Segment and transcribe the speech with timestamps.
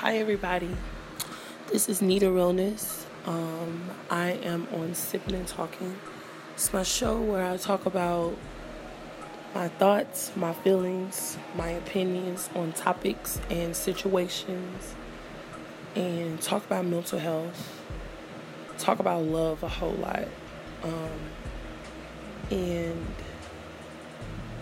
[0.00, 0.74] Hi, everybody.
[1.70, 3.04] This is Nita Realness.
[3.26, 5.94] Um, I am on Sipping and Talking.
[6.54, 8.34] It's my show where I talk about
[9.54, 14.94] my thoughts, my feelings, my opinions on topics and situations,
[15.94, 17.82] and talk about mental health,
[18.78, 20.26] talk about love a whole lot.
[20.82, 21.20] Um,
[22.50, 23.06] and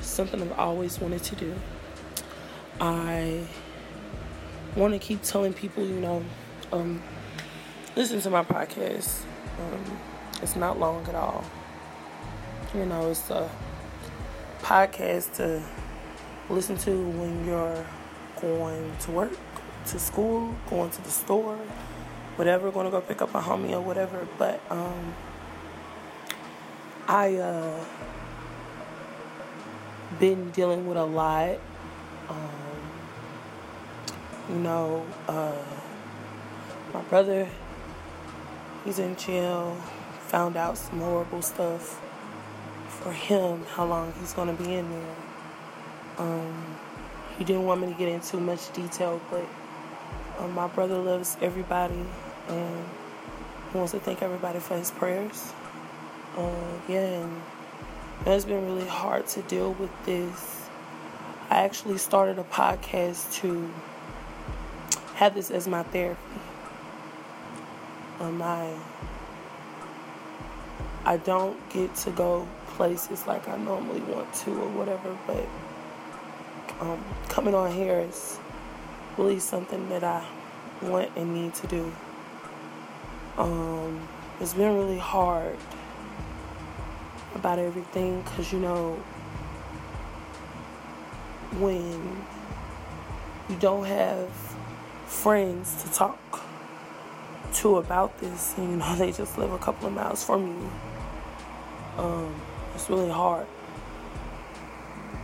[0.01, 1.55] something I've always wanted to do.
[2.81, 3.47] I
[4.77, 6.25] want to keep telling people, you know,
[6.73, 7.03] um,
[7.97, 9.23] listen to my podcast.
[9.59, 9.99] Um,
[10.43, 11.45] it's not long at all.
[12.75, 13.51] You know, it's a
[14.63, 15.63] podcast to
[16.51, 17.87] listen to when you're
[18.41, 19.33] going to work,
[19.87, 21.57] to school, going to the store,
[22.37, 24.27] whatever, going to go pick up a homie or whatever.
[24.39, 25.15] But um,
[27.09, 27.85] I uh,
[30.21, 31.59] been dealing with a lot.
[32.29, 32.78] Um,
[34.49, 35.53] you know, uh,
[36.95, 37.49] my brother,
[38.85, 39.75] he's in jail,
[40.21, 42.01] found out some horrible stuff
[42.89, 45.17] for him, how long he's going to be in there.
[46.19, 46.77] Um,
[47.39, 49.47] he didn't want me to get into much detail, but
[50.39, 52.05] um, my brother loves everybody
[52.49, 52.85] and
[53.71, 55.53] he wants to thank everybody for his prayers.
[56.37, 56.51] Uh,
[56.89, 57.43] yeah, and
[58.27, 60.69] it's been really hard to deal with this.
[61.51, 63.71] I actually started a podcast to
[65.19, 66.21] have this as my therapy.
[68.21, 68.73] Um, I,
[71.05, 75.45] I don't get to go places like I normally want to or whatever, but
[76.81, 78.39] um, coming on here is
[79.17, 80.25] really something that I
[80.83, 81.93] want and need to do.
[83.39, 84.09] Um,
[84.41, 85.57] it's been really hard
[87.35, 88.93] about everything because you know
[91.59, 92.25] when
[93.49, 94.29] you don't have
[95.09, 96.47] friends to talk
[97.55, 98.55] to about this.
[98.57, 100.71] And, you know, they just live a couple of miles from me.
[101.97, 102.35] Um,
[102.75, 103.47] it's really hard.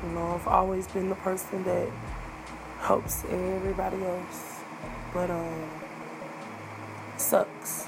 [0.02, 1.88] You know, I've always been the person that
[2.80, 4.60] helps everybody else,
[5.12, 5.70] but um,
[7.16, 7.86] sucks.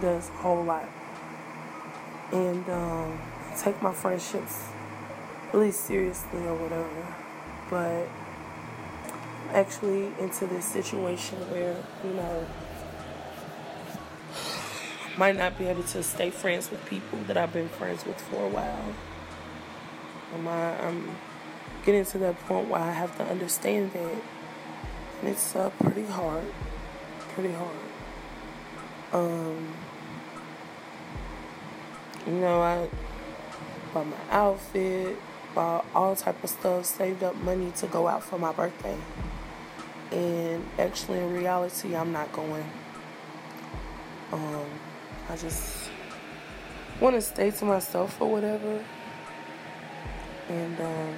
[0.00, 0.88] Does a whole lot,
[2.32, 3.20] and um,
[3.58, 4.64] take my friendships
[5.52, 7.14] really seriously or whatever,
[7.68, 8.08] but
[9.50, 12.46] actually into this situation where, you know,
[15.16, 18.44] might not be able to stay friends with people that I've been friends with for
[18.44, 18.94] a while.
[20.34, 21.16] Um, I, I'm
[21.84, 24.16] getting to that point where I have to understand that.
[25.20, 26.44] And it's uh, pretty hard.
[27.34, 27.76] Pretty hard.
[29.12, 29.74] Um,
[32.26, 32.88] you know, I
[33.92, 35.16] bought my outfit,
[35.54, 38.96] bought all type of stuff, saved up money to go out for my birthday.
[40.12, 42.64] And actually, in reality, I'm not going.
[44.30, 44.66] Um,
[45.30, 45.88] I just
[47.00, 48.84] want to stay to myself or whatever.
[50.50, 51.14] And um,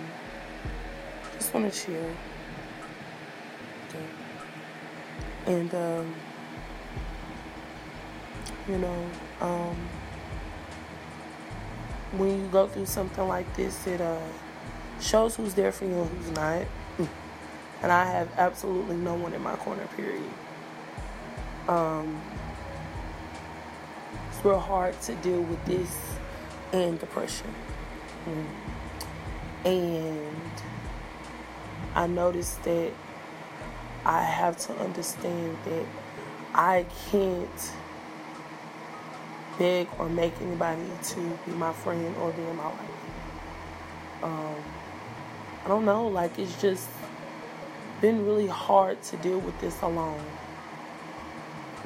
[1.37, 2.11] just want to chill.
[5.47, 6.15] And, um,
[8.69, 9.07] you know,
[9.41, 9.77] um,
[12.17, 14.19] when you go through something like this, it uh,
[15.01, 16.63] shows who's there for you and who's not
[17.85, 20.25] and I have absolutely no one in my corner, period.
[21.69, 22.19] Um,
[24.31, 26.17] it's real hard to deal with this
[26.73, 27.55] and depression.
[28.27, 28.47] Mm.
[29.67, 30.63] And
[31.95, 32.91] I noticed that
[34.07, 35.85] I have to understand that
[36.55, 37.73] I can't
[39.59, 42.81] beg or make anybody to be my friend or be in my life.
[44.23, 44.57] Um,
[45.67, 46.89] I don't know, like it's just
[48.05, 50.23] been really hard to deal with this alone.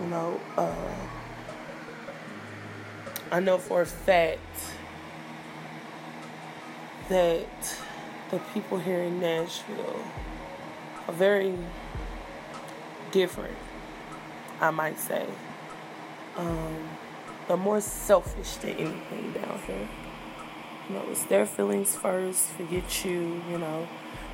[0.01, 0.97] You know, uh,
[3.31, 4.75] I know for a fact
[7.09, 7.79] that
[8.33, 10.03] the people here in Nashville
[11.07, 11.55] are very
[13.13, 13.57] different,
[14.61, 15.25] I might say.
[16.37, 16.89] Um,
[17.47, 19.89] they're more selfish than anything down here.
[20.89, 23.87] You know, it's their feelings first, forget you, you know.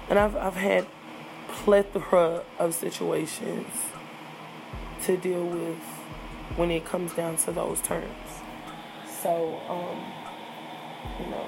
[0.08, 0.86] And I've I've had
[1.62, 3.66] plethora of situations
[5.04, 5.78] to deal with
[6.56, 8.42] when it comes down to those terms.
[9.22, 10.12] So, um,
[11.20, 11.46] you know,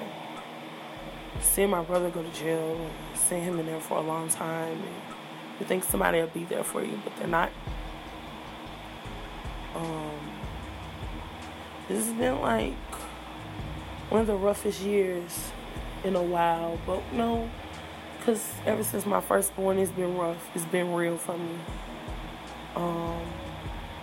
[1.41, 4.95] seeing my brother go to jail, seeing him in there for a long time, and
[5.59, 7.51] you think somebody will be there for you, but they're not.
[9.75, 10.19] Um,
[11.87, 12.73] this has been like
[14.09, 15.51] one of the roughest years
[16.03, 17.35] in a while, but you no.
[17.35, 17.49] Know,
[18.27, 20.49] because ever since my firstborn, it's been rough.
[20.53, 21.55] It's been real for me.
[22.75, 23.21] Um,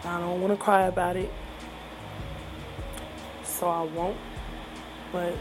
[0.03, 1.31] I don't want to cry about it,
[3.43, 4.17] so I won't.
[5.13, 5.35] But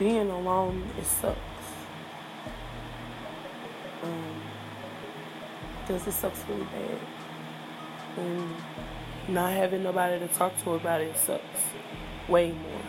[0.00, 1.38] being alone, it sucks.
[4.02, 4.42] Um,
[5.80, 6.98] because it sucks really bad.
[8.16, 8.50] And
[9.28, 11.60] not having nobody to talk to about it sucks
[12.26, 12.82] way more.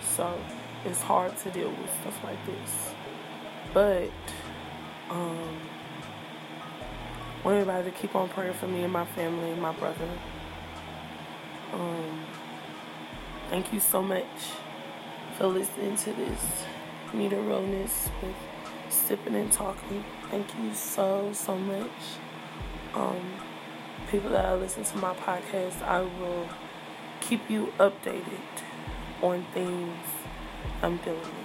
[0.00, 0.38] So
[0.84, 2.94] it's hard to deal with stuff like this.
[3.72, 4.10] But
[5.10, 5.58] um
[7.42, 10.08] I want everybody to keep on praying for me and my family and my brother.
[11.72, 12.24] Um
[13.50, 14.26] thank you so much
[15.38, 16.64] for listening to this
[17.12, 18.36] Nita Realness with
[18.88, 20.04] sipping and talking.
[20.30, 21.90] Thank you so so much.
[22.94, 23.34] Um
[24.10, 26.48] people that listen to my podcast, I will
[27.20, 28.40] keep you updated
[29.22, 29.96] on things
[30.82, 31.41] I'm feeling.